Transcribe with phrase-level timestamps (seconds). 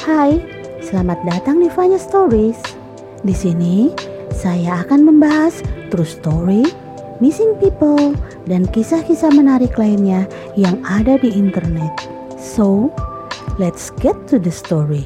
[0.00, 0.40] Hai,
[0.80, 2.56] selamat datang di Vanya Stories.
[3.20, 3.92] Di sini
[4.32, 5.60] saya akan membahas
[5.92, 6.64] true story,
[7.20, 8.16] missing people,
[8.48, 10.24] dan kisah-kisah menarik lainnya
[10.56, 11.92] yang ada di internet.
[12.40, 12.88] So,
[13.60, 15.04] let's get to the story.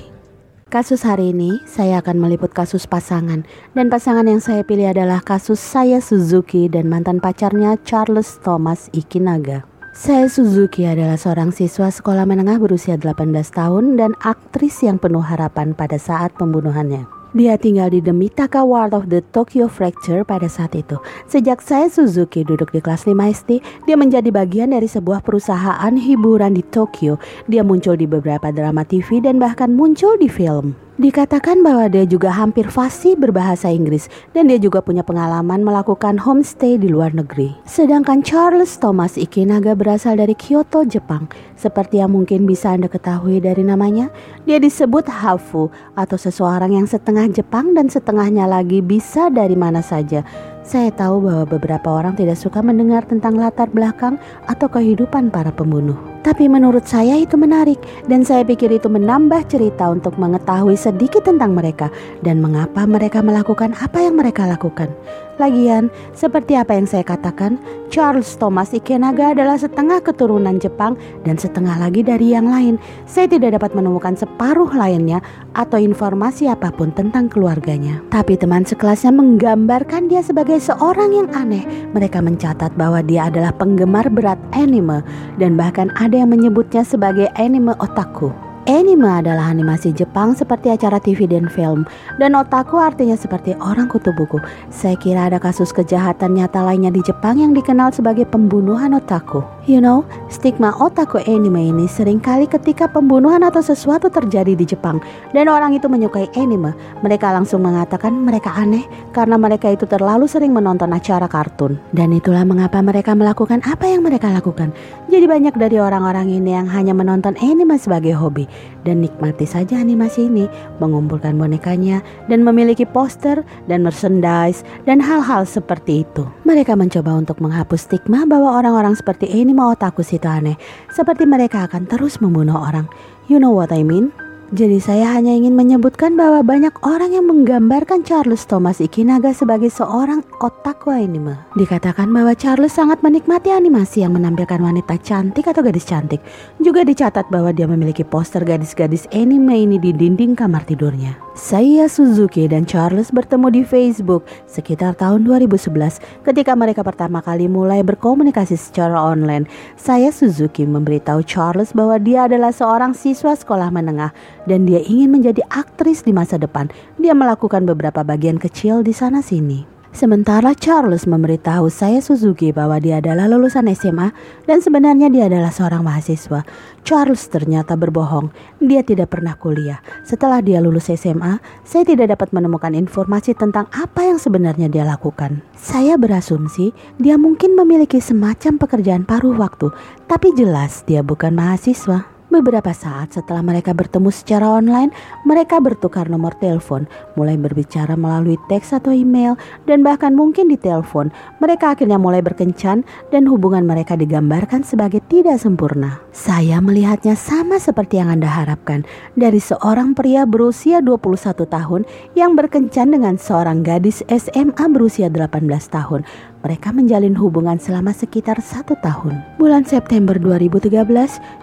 [0.71, 3.43] Kasus hari ini saya akan meliput kasus pasangan
[3.75, 9.74] dan pasangan yang saya pilih adalah kasus saya Suzuki dan mantan pacarnya Charles Thomas Ikinaga.
[9.95, 15.71] Saya Suzuki adalah seorang siswa sekolah menengah berusia 18 tahun dan aktris yang penuh harapan
[15.71, 17.07] pada saat pembunuhannya.
[17.31, 20.99] Dia tinggal di The Mitaka World of the Tokyo Fracture pada saat itu.
[21.31, 23.51] Sejak saya Suzuki duduk di kelas 5 SD,
[23.87, 27.23] dia menjadi bagian dari sebuah perusahaan hiburan di Tokyo.
[27.47, 30.75] Dia muncul di beberapa drama TV dan bahkan muncul di film.
[30.95, 36.79] Dikatakan bahwa dia juga hampir fasih berbahasa Inggris dan dia juga punya pengalaman melakukan homestay
[36.79, 37.51] di luar negeri.
[37.67, 41.27] Sedangkan Charles Thomas Ikinaga berasal dari Kyoto, Jepang.
[41.59, 44.07] Seperti yang mungkin bisa Anda ketahui dari namanya,
[44.47, 45.67] dia disebut Hafu
[45.99, 50.23] atau seseorang yang setengah Jepang dan setengahnya lagi bisa dari mana saja.
[50.63, 54.15] Saya tahu bahwa beberapa orang tidak suka mendengar tentang latar belakang
[54.47, 56.14] atau kehidupan para pembunuh.
[56.25, 57.77] Tapi menurut saya itu menarik
[58.09, 61.93] dan saya pikir itu menambah cerita untuk mengetahui sedikit tentang mereka
[62.25, 64.89] dan mengapa mereka melakukan apa yang mereka lakukan.
[65.35, 67.59] Lagian, seperti apa yang saya katakan,
[67.91, 70.95] Charles Thomas Ikenaga adalah setengah keturunan Jepang
[71.27, 72.79] dan setengah lagi dari yang lain.
[73.03, 75.19] Saya tidak dapat menemukan separuh lainnya
[75.59, 77.99] atau informasi apa pun tentang keluarganya.
[78.15, 81.67] Tapi teman sekelasnya menggambarkan dia sebagai seorang yang aneh.
[81.91, 85.03] Mereka mencatat bahwa dia adalah penggemar berat anime
[85.43, 88.54] dan bahkan ada yang menyebutnya sebagai anime otaku.
[88.65, 91.85] Anime adalah animasi Jepang seperti acara TV dan film,
[92.17, 94.41] dan otaku artinya seperti orang kutu buku.
[94.73, 99.45] Saya kira ada kasus kejahatan nyata lainnya di Jepang yang dikenal sebagai pembunuhan otaku.
[99.69, 104.97] You know, stigma otaku anime ini sering kali ketika pembunuhan atau sesuatu terjadi di Jepang
[105.37, 106.73] dan orang itu menyukai anime,
[107.05, 111.77] mereka langsung mengatakan mereka aneh karena mereka itu terlalu sering menonton acara kartun.
[111.93, 114.73] Dan itulah mengapa mereka melakukan apa yang mereka lakukan.
[115.13, 118.54] Jadi banyak dari orang-orang ini yang hanya menonton anime sebagai hobi
[118.89, 120.49] dan nikmati saja animasi ini,
[120.81, 122.01] mengumpulkan bonekanya
[122.33, 126.25] dan memiliki poster dan merchandise dan hal-hal seperti itu.
[126.49, 130.57] Mereka mencoba untuk menghapus stigma bahwa orang-orang seperti ini mau otakus itu aneh,
[130.93, 132.89] seperti mereka akan terus membunuh orang.
[133.29, 134.24] You know what I mean?
[134.53, 140.21] Jadi saya hanya ingin menyebutkan bahwa banyak orang yang menggambarkan Charles Thomas Ikinaga sebagai seorang
[140.37, 141.41] otaku anime.
[141.57, 146.21] Dikatakan bahwa Charles sangat menikmati animasi yang menampilkan wanita cantik atau gadis cantik.
[146.61, 151.24] Juga dicatat bahwa dia memiliki poster gadis-gadis anime ini di dinding kamar tidurnya.
[151.35, 157.83] Saya Suzuki dan Charles bertemu di Facebook sekitar tahun 2011 ketika mereka pertama kali mulai
[157.83, 159.51] berkomunikasi secara online.
[159.75, 164.15] Saya Suzuki memberitahu Charles bahwa dia adalah seorang siswa sekolah menengah
[164.47, 166.71] dan dia ingin menjadi aktris di masa depan.
[167.03, 169.74] Dia melakukan beberapa bagian kecil di sana sini.
[169.95, 174.11] Sementara Charles memberitahu saya Suzuki bahwa dia adalah lulusan SMA
[174.43, 176.43] dan sebenarnya dia adalah seorang mahasiswa.
[176.83, 178.35] Charles ternyata berbohong.
[178.59, 179.79] Dia tidak pernah kuliah.
[180.03, 185.47] Setelah dia lulus SMA, saya tidak dapat menemukan informasi tentang apa yang sebenarnya dia lakukan.
[185.55, 189.71] Saya berasumsi dia mungkin memiliki semacam pekerjaan paruh waktu,
[190.11, 192.14] tapi jelas dia bukan mahasiswa.
[192.35, 194.91] Beberapa saat setelah mereka bertemu secara online,
[195.23, 196.83] mereka bertukar nomor telepon,
[197.15, 199.39] mulai berbicara melalui teks atau email,
[199.71, 201.15] dan bahkan mungkin di telepon.
[201.39, 202.83] Mereka akhirnya mulai berkencan
[203.15, 206.03] dan hubungan mereka digambarkan sebagai tidak sempurna.
[206.11, 208.83] Saya melihatnya sama seperti yang Anda harapkan,
[209.15, 211.87] dari seorang pria berusia 21 tahun
[212.19, 215.39] yang berkencan dengan seorang gadis SMA berusia 18
[215.71, 216.03] tahun.
[216.45, 219.17] Mereka menjalin hubungan selama sekitar satu tahun.
[219.41, 220.77] Bulan September 2013,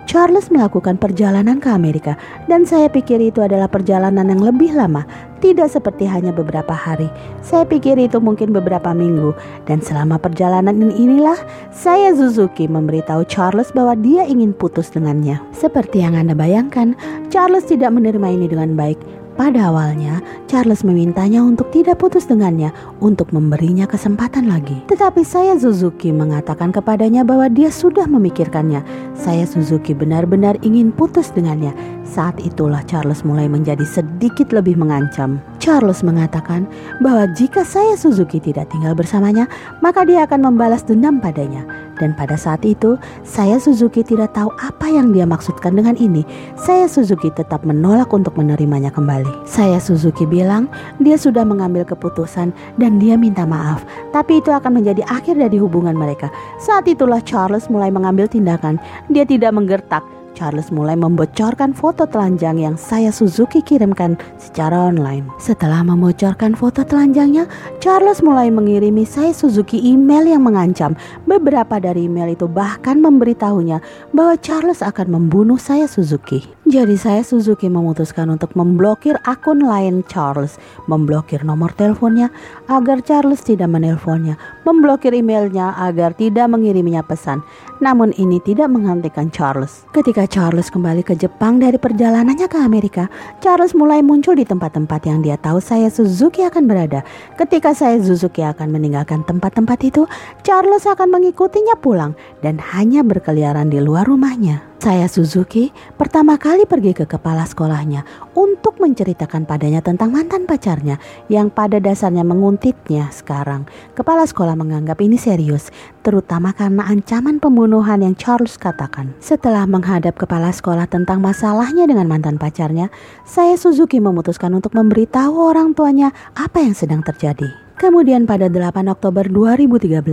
[0.05, 2.13] Charles melakukan perjalanan ke Amerika
[2.45, 5.01] dan saya pikir itu adalah perjalanan yang lebih lama,
[5.41, 7.09] tidak seperti hanya beberapa hari.
[7.41, 9.33] Saya pikir itu mungkin beberapa minggu
[9.65, 11.41] dan selama perjalanan ini inilah
[11.73, 15.41] saya Suzuki memberitahu Charles bahwa dia ingin putus dengannya.
[15.49, 16.93] Seperti yang Anda bayangkan,
[17.33, 19.20] Charles tidak menerima ini dengan baik.
[19.41, 22.69] Pada awalnya, Charles memintanya untuk tidak putus dengannya
[23.01, 24.85] untuk memberinya kesempatan lagi.
[24.85, 28.85] Tetapi saya Suzuki mengatakan kepadanya bahwa dia sudah memikirkannya.
[29.17, 31.73] Saya Suzuki benar-benar ingin putus dengannya.
[32.11, 35.39] Saat itulah Charles mulai menjadi sedikit lebih mengancam.
[35.63, 36.67] Charles mengatakan
[36.99, 39.47] bahwa jika saya Suzuki tidak tinggal bersamanya,
[39.79, 41.63] maka dia akan membalas dendam padanya.
[42.03, 46.27] Dan pada saat itu, saya Suzuki tidak tahu apa yang dia maksudkan dengan ini.
[46.59, 49.47] Saya Suzuki tetap menolak untuk menerimanya kembali.
[49.47, 50.67] Saya Suzuki bilang
[50.99, 53.87] dia sudah mengambil keputusan dan dia minta maaf.
[54.11, 56.27] Tapi itu akan menjadi akhir dari hubungan mereka.
[56.59, 58.75] Saat itulah Charles mulai mengambil tindakan.
[59.07, 65.27] Dia tidak menggertak Charles mulai membocorkan foto telanjang yang saya Suzuki kirimkan secara online.
[65.37, 67.45] Setelah membocorkan foto telanjangnya,
[67.83, 70.95] Charles mulai mengirimi saya Suzuki email yang mengancam.
[71.27, 73.83] Beberapa dari email itu bahkan memberitahunya
[74.15, 76.43] bahwa Charles akan membunuh saya Suzuki.
[76.71, 80.55] Jadi saya Suzuki memutuskan untuk memblokir akun lain Charles,
[80.87, 82.31] memblokir nomor teleponnya
[82.71, 87.43] agar Charles tidak menelponnya, memblokir emailnya agar tidak mengiriminya pesan.
[87.83, 89.83] Namun ini tidak menghentikan Charles.
[89.91, 93.11] Ketika Charles kembali ke Jepang dari perjalanannya ke Amerika,
[93.43, 97.03] Charles mulai muncul di tempat-tempat yang dia tahu saya Suzuki akan berada.
[97.35, 100.07] Ketika saya Suzuki akan meninggalkan tempat-tempat itu,
[100.47, 104.70] Charles akan mengikutinya pulang dan hanya berkeliaran di luar rumahnya.
[104.81, 108.01] Saya Suzuki pertama kali pergi ke kepala sekolahnya
[108.33, 110.97] untuk menceritakan padanya tentang mantan pacarnya
[111.29, 113.69] yang pada dasarnya menguntitnya sekarang.
[113.93, 115.69] Kepala sekolah menganggap ini serius,
[116.01, 119.13] terutama karena ancaman pembunuhan yang Charles katakan.
[119.21, 122.89] Setelah menghadap kepala sekolah tentang masalahnya dengan mantan pacarnya,
[123.21, 127.70] saya Suzuki memutuskan untuk memberitahu orang tuanya apa yang sedang terjadi.
[127.81, 130.05] Kemudian pada 8 Oktober 2013,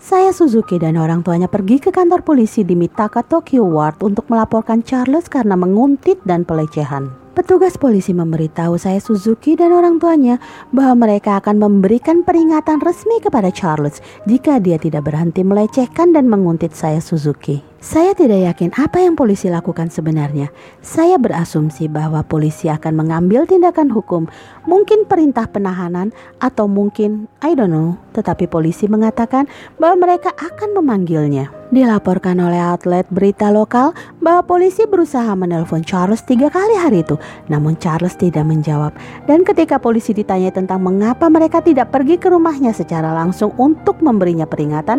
[0.00, 4.80] saya Suzuki dan orang tuanya pergi ke kantor polisi di Mitaka Tokyo Ward untuk melaporkan
[4.80, 7.12] Charles karena menguntit dan pelecehan.
[7.36, 10.40] Petugas polisi memberitahu saya Suzuki dan orang tuanya
[10.72, 16.72] bahwa mereka akan memberikan peringatan resmi kepada Charles jika dia tidak berhenti melecehkan dan menguntit
[16.72, 17.69] saya Suzuki.
[17.80, 20.52] Saya tidak yakin apa yang polisi lakukan sebenarnya.
[20.84, 24.28] Saya berasumsi bahwa polisi akan mengambil tindakan hukum,
[24.68, 26.12] mungkin perintah penahanan
[26.44, 29.48] atau mungkin I don't know, tetapi polisi mengatakan
[29.80, 31.48] bahwa mereka akan memanggilnya.
[31.70, 37.14] Dilaporkan oleh outlet berita lokal bahwa polisi berusaha menelpon Charles tiga kali hari itu,
[37.46, 38.90] namun Charles tidak menjawab.
[39.30, 44.50] Dan ketika polisi ditanya tentang mengapa mereka tidak pergi ke rumahnya secara langsung untuk memberinya
[44.50, 44.98] peringatan,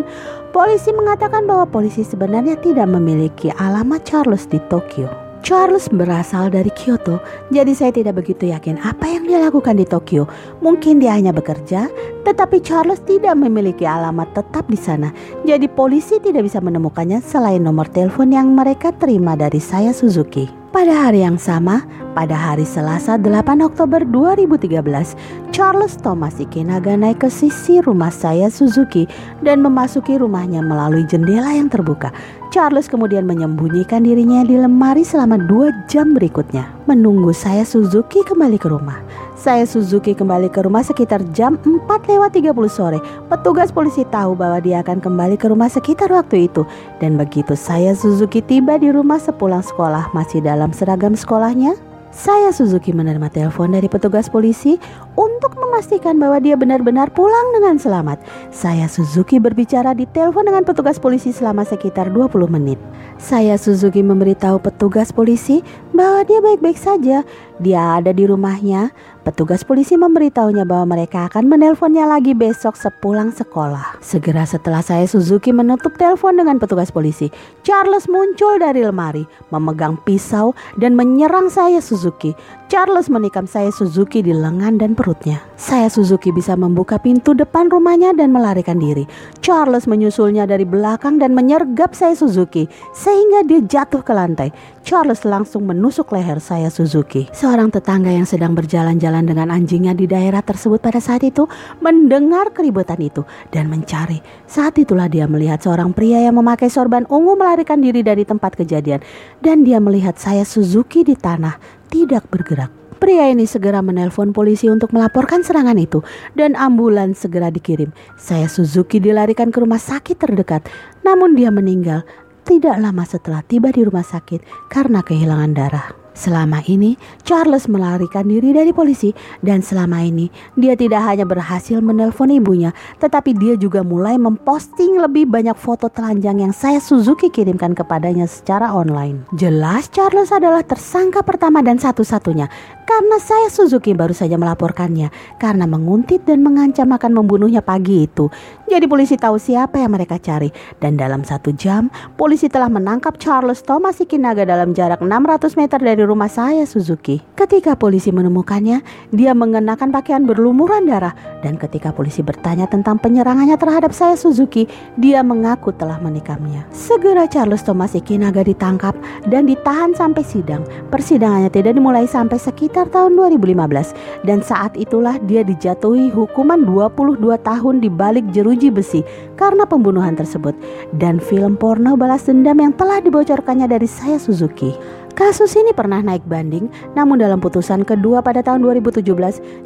[0.56, 5.04] polisi mengatakan bahwa polisi sebenarnya tidak tidak memiliki alamat Charles di Tokyo.
[5.44, 7.20] Charles berasal dari Kyoto,
[7.52, 10.24] jadi saya tidak begitu yakin apa yang dia lakukan di Tokyo.
[10.64, 11.92] Mungkin dia hanya bekerja,
[12.24, 15.12] tetapi Charles tidak memiliki alamat tetap di sana.
[15.44, 20.48] Jadi polisi tidak bisa menemukannya selain nomor telepon yang mereka terima dari saya Suzuki.
[20.72, 25.16] Pada hari yang sama, pada hari Selasa 8 Oktober 2013,
[25.52, 29.08] Charles Thomas Ikinaga naik ke sisi rumah saya Suzuki
[29.40, 32.12] dan memasuki rumahnya melalui jendela yang terbuka.
[32.52, 38.68] Charles kemudian menyembunyikan dirinya di lemari selama dua jam berikutnya, menunggu saya Suzuki kembali ke
[38.68, 39.00] rumah.
[39.42, 43.02] Saya Suzuki kembali ke rumah sekitar jam 4 lewat 30 sore.
[43.26, 46.62] Petugas polisi tahu bahwa dia akan kembali ke rumah sekitar waktu itu.
[47.02, 51.74] Dan begitu saya Suzuki tiba di rumah sepulang sekolah masih dalam seragam sekolahnya,
[52.12, 54.76] saya Suzuki menerima telepon dari petugas polisi
[55.16, 58.20] untuk memastikan bahwa dia benar-benar pulang dengan selamat.
[58.52, 62.76] Saya Suzuki berbicara di telepon dengan petugas polisi selama sekitar 20 menit.
[63.16, 65.64] Saya Suzuki memberitahu petugas polisi
[66.02, 67.22] bahwa dia baik-baik saja.
[67.62, 68.90] Dia ada di rumahnya.
[69.22, 74.02] Petugas polisi memberitahunya bahwa mereka akan menelponnya lagi besok sepulang sekolah.
[74.02, 77.30] Segera setelah saya Suzuki menutup telepon dengan petugas polisi,
[77.62, 79.22] Charles muncul dari lemari,
[79.54, 82.34] memegang pisau dan menyerang saya Suzuki.
[82.66, 85.38] Charles menikam saya Suzuki di lengan dan perutnya.
[85.54, 89.06] Saya Suzuki bisa membuka pintu depan rumahnya dan melarikan diri.
[89.38, 94.50] Charles menyusulnya dari belakang dan menyergap saya Suzuki sehingga dia jatuh ke lantai.
[94.82, 97.30] Charles langsung menusuk leher saya Suzuki.
[97.30, 101.46] Seorang tetangga yang sedang berjalan-jalan dengan anjingnya di daerah tersebut pada saat itu
[101.78, 103.22] mendengar keributan itu
[103.54, 104.18] dan mencari.
[104.50, 108.98] Saat itulah dia melihat seorang pria yang memakai sorban ungu melarikan diri dari tempat kejadian
[109.38, 112.82] dan dia melihat saya Suzuki di tanah tidak bergerak.
[113.02, 116.06] Pria ini segera menelpon polisi untuk melaporkan serangan itu
[116.38, 117.90] dan ambulans segera dikirim.
[118.14, 120.70] Saya Suzuki dilarikan ke rumah sakit terdekat,
[121.02, 122.06] namun dia meninggal
[122.42, 126.02] tidak lama setelah tiba di rumah sakit karena kehilangan darah.
[126.12, 130.28] Selama ini, Charles melarikan diri dari polisi dan selama ini
[130.60, 136.44] dia tidak hanya berhasil menelpon ibunya, tetapi dia juga mulai memposting lebih banyak foto telanjang
[136.44, 139.24] yang saya Suzuki kirimkan kepadanya secara online.
[139.40, 142.44] Jelas Charles adalah tersangka pertama dan satu-satunya
[142.92, 145.08] karena saya Suzuki baru saja melaporkannya
[145.40, 148.28] karena menguntit dan mengancam akan membunuhnya pagi itu.
[148.68, 151.88] Jadi polisi tahu siapa yang mereka cari dan dalam satu jam
[152.20, 157.24] polisi telah menangkap Charles Thomas Ikinaga dalam jarak 600 meter dari rumah saya Suzuki.
[157.32, 163.96] Ketika polisi menemukannya, dia mengenakan pakaian berlumuran darah dan ketika polisi bertanya tentang penyerangannya terhadap
[163.96, 164.68] saya Suzuki,
[165.00, 166.68] dia mengaku telah menikamnya.
[166.72, 168.92] Segera Charles Thomas Ikinaga ditangkap
[169.32, 170.64] dan ditahan sampai sidang.
[170.92, 177.22] Persidangannya tidak dimulai sampai sekitar sekitar tahun 2015 dan saat itulah dia dijatuhi hukuman 22
[177.46, 179.06] tahun di balik jeruji besi
[179.38, 180.50] karena pembunuhan tersebut
[180.98, 184.74] dan film porno balas dendam yang telah dibocorkannya dari saya Suzuki.
[185.12, 189.04] Kasus ini pernah naik banding, namun dalam putusan kedua pada tahun 2017,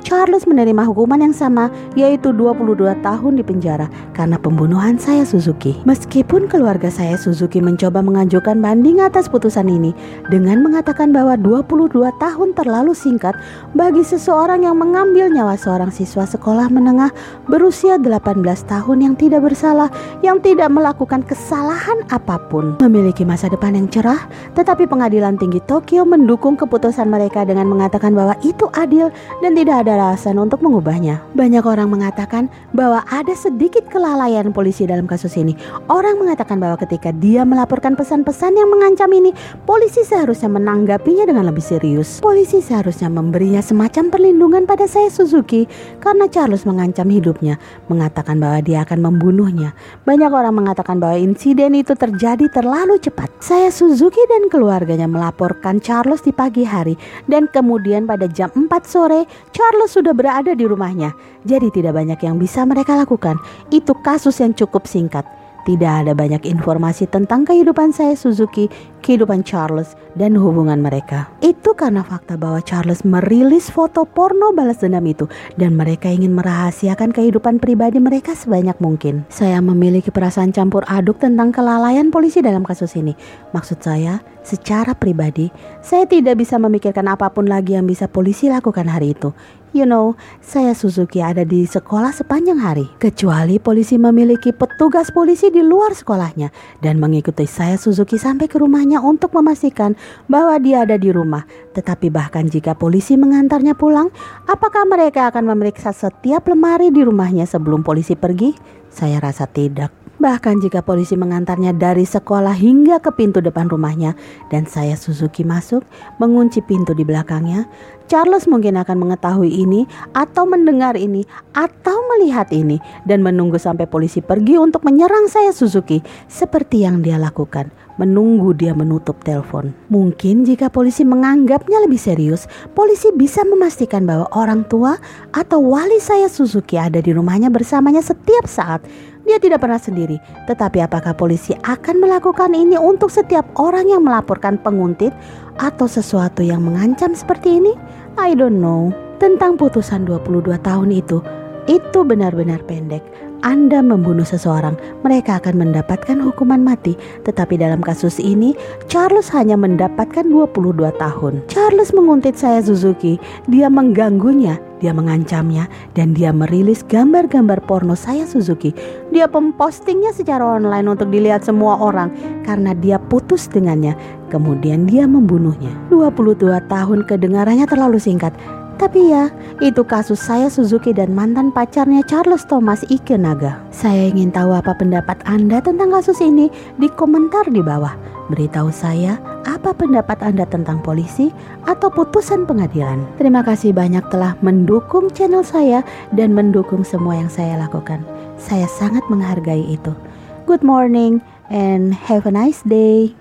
[0.03, 5.79] Charles menerima hukuman yang sama, yaitu 22 tahun di penjara karena pembunuhan saya Suzuki.
[5.87, 9.95] Meskipun keluarga saya Suzuki mencoba mengajukan banding atas putusan ini
[10.35, 13.39] dengan mengatakan bahwa 22 tahun terlalu singkat
[13.79, 17.15] bagi seseorang yang mengambil nyawa seorang siswa sekolah menengah
[17.47, 19.95] berusia 18 tahun yang tidak bersalah,
[20.27, 24.27] yang tidak melakukan kesalahan apa pun, memiliki masa depan yang cerah,
[24.59, 29.13] tetapi pengadilan tinggi Tokyo mendukung keputusan mereka dengan mengatakan bahwa itu adil
[29.45, 31.21] dan tidak ada alasan untuk mengubahnya.
[31.37, 35.53] Banyak orang mengatakan bahwa ada sedikit kelalaian polisi dalam kasus ini.
[35.93, 39.37] Orang mengatakan bahwa ketika dia melaporkan pesan-pesan yang mengancam ini,
[39.69, 42.25] polisi seharusnya menanggapinya dengan lebih serius.
[42.25, 45.69] Polisi seharusnya memberinya semacam perlindungan pada saya Suzuki
[46.01, 47.61] karena Charles mengancam hidupnya,
[47.93, 49.77] mengatakan bahwa dia akan membunuhnya.
[50.09, 53.29] Banyak orang mengatakan bahwa insiden itu terjadi terlalu cepat.
[53.43, 56.95] Saya Suzuki dan keluarganya melaporkan melaporkan Charles di pagi hari
[57.27, 61.11] dan kemudian pada jam 4 sore Charles sudah berada di rumahnya.
[61.43, 63.43] Jadi tidak banyak yang bisa mereka lakukan.
[63.75, 65.27] Itu kasus yang cukup singkat.
[65.67, 68.71] Tidak ada banyak informasi tentang kehidupan saya Suzuki,
[69.03, 71.27] kehidupan Charles, dan hubungan mereka.
[71.43, 75.27] Itu karena fakta bahwa Charles merilis foto porno balas dendam itu
[75.59, 79.27] dan mereka ingin merahasiakan kehidupan pribadi mereka sebanyak mungkin.
[79.27, 83.19] Saya memiliki perasaan campur aduk tentang kelalaian polisi dalam kasus ini.
[83.51, 85.51] Maksud saya, secara pribadi,
[85.83, 89.35] saya tidak bisa memikirkan apa pun lagi yang bisa polisi lakukan hari itu.
[89.77, 92.89] You know, saya Suzuki ada di sekolah sepanjang hari.
[92.97, 96.49] Kecuali polisi memiliki petugas polisi di luar sekolahnya
[96.81, 99.93] dan mengikuti saya Suzuki sampai ke rumahnya untuk memastikan
[100.33, 101.45] bahwa dia ada di rumah.
[101.77, 104.09] Tetapi bahkan jika polisi mengantarnya pulang,
[104.49, 108.57] apakah mereka akan memeriksa setiap lemari di rumahnya sebelum polisi pergi?
[108.89, 110.06] Saya rasa tidak.
[110.17, 114.17] Bahkan jika polisi mengantarnya dari sekolah hingga ke pintu depan rumahnya
[114.49, 115.85] dan saya Suzuki masuk,
[116.17, 117.69] mengunci pintu di belakangnya,
[118.09, 119.85] Charles mungkin akan mengetahui ini
[120.17, 126.01] atau mendengar ini atau melihat ini dan menunggu sampai polisi pergi untuk menyerang saya Suzuki
[126.31, 127.69] seperti yang dia lakukan,
[128.01, 129.77] menunggu dia menutup telepon.
[129.93, 134.97] Mungkin jika polisi menganggapnya lebih serius, polisi bisa memastikan bahwa orang tua
[135.37, 138.81] atau wali saya Suzuki ada di rumahnya bersamanya setiap saat
[139.27, 144.57] dia tidak pernah sendiri, tetapi apakah polisi akan melakukan ini untuk setiap orang yang melaporkan
[144.63, 145.11] penguntit
[145.59, 147.75] atau sesuatu yang mengancam seperti ini?
[148.17, 148.95] I don't know.
[149.19, 151.21] Tentang putusan 22 tahun itu,
[151.67, 153.03] itu benar-benar pendek.
[153.45, 156.97] Anda membunuh seseorang, mereka akan mendapatkan hukuman mati.
[157.27, 158.57] Tetapi dalam kasus ini,
[158.89, 161.45] Charles hanya mendapatkan 22 tahun.
[161.51, 168.77] Charles menguntit saya Suzuki, dia mengganggunya, dia mengancamnya dan dia merilis gambar-gambar porno saya Suzuki.
[169.13, 172.13] Dia mempostingnya secara online untuk dilihat semua orang
[172.45, 173.97] karena dia putus dengannya.
[174.29, 175.71] Kemudian dia membunuhnya.
[175.89, 178.35] 22 tahun kedengarannya terlalu singkat.
[178.77, 179.33] Tapi ya,
[179.65, 183.57] itu kasus saya Suzuki dan mantan pacarnya Charles Thomas Ikenaga.
[183.73, 187.97] Saya ingin tahu apa pendapat Anda tentang kasus ini di komentar di bawah.
[188.29, 189.17] Beritahu saya
[189.49, 191.33] apa pendapat Anda tentang polisi
[191.65, 193.01] atau putusan pengadilan.
[193.17, 195.81] Terima kasih banyak telah mendukung channel saya
[196.13, 198.05] dan mendukung semua yang saya lakukan.
[198.37, 199.97] Saya sangat menghargai itu.
[200.45, 203.17] Good morning and have a nice day.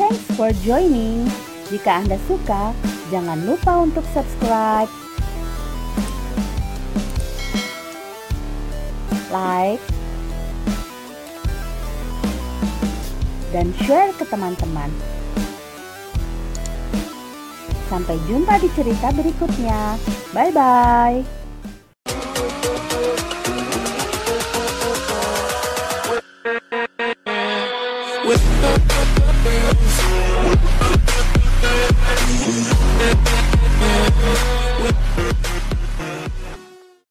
[0.00, 1.28] Thanks for joining.
[1.72, 2.76] Jika Anda suka,
[3.08, 4.92] jangan lupa untuk subscribe,
[9.32, 9.80] like,
[13.56, 14.92] dan share ke teman-teman.
[17.88, 19.96] Sampai jumpa di cerita berikutnya.
[20.36, 21.41] Bye bye.